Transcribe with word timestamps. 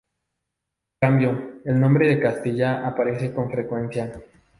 En 0.95 0.99
cambio, 0.99 1.61
el 1.63 1.79
nombre 1.79 2.07
de 2.07 2.19
Castilla 2.19 2.87
aparece 2.87 3.31
con 3.35 3.51
frecuencia. 3.51 4.11